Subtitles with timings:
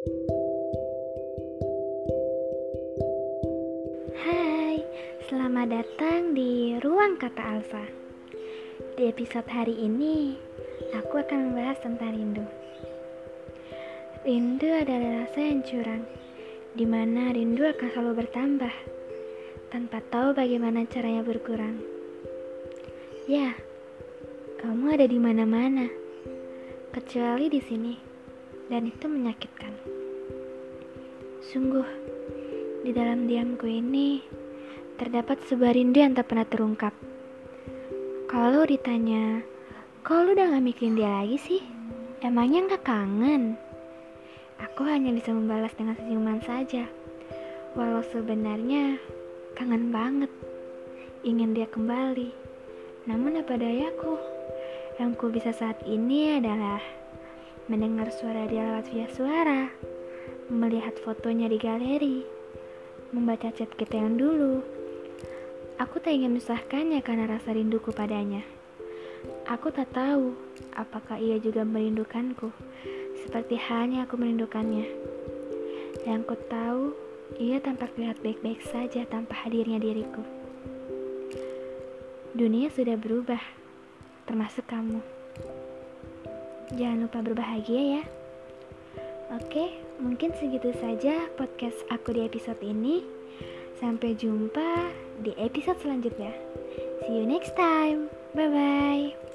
[0.00, 0.08] Hai,
[5.28, 7.84] selamat datang di Ruang Kata Alfa.
[8.96, 10.40] Di episode hari ini,
[10.96, 12.48] aku akan membahas tentang rindu.
[14.24, 16.08] Rindu adalah rasa yang curang,
[16.72, 18.72] di mana rindu akan selalu bertambah,
[19.68, 21.76] tanpa tahu bagaimana caranya berkurang.
[23.28, 23.52] Ya,
[24.64, 25.92] kamu ada di mana-mana,
[26.88, 28.08] kecuali di sini,
[28.70, 29.74] dan itu menyakitkan.
[31.50, 31.84] Sungguh,
[32.86, 34.22] di dalam diamku ini
[34.94, 36.94] terdapat sebuah rindu yang tak pernah terungkap.
[38.30, 39.42] Kalau ditanya,
[40.06, 41.62] kau lu udah gak mikirin dia lagi sih?
[42.22, 43.58] Emangnya gak kangen?
[44.62, 46.86] Aku hanya bisa membalas dengan senyuman saja.
[47.74, 49.02] Walau sebenarnya
[49.58, 50.30] kangen banget.
[51.26, 52.30] Ingin dia kembali.
[53.10, 54.14] Namun apa dayaku?
[55.00, 56.78] Yang ku bisa saat ini adalah
[57.70, 59.70] mendengar suara dia lewat via suara
[60.50, 62.26] melihat fotonya di galeri,
[63.14, 64.58] membaca chat kita yang dulu.
[65.78, 68.42] Aku tak ingin menyusahkannya karena rasa rinduku padanya.
[69.46, 70.34] Aku tak tahu
[70.74, 72.50] apakah ia juga merindukanku,
[73.22, 74.90] seperti halnya aku merindukannya.
[76.02, 76.82] Yang ku tahu,
[77.38, 80.26] ia tampak lihat baik-baik saja tanpa hadirnya diriku.
[82.34, 83.40] Dunia sudah berubah,
[84.26, 84.98] termasuk kamu.
[86.74, 88.02] Jangan lupa berbahagia ya.
[89.30, 93.02] Oke, mungkin segitu saja podcast aku di episode ini.
[93.78, 94.90] Sampai jumpa
[95.22, 96.34] di episode selanjutnya.
[97.06, 98.10] See you next time.
[98.34, 99.29] Bye bye.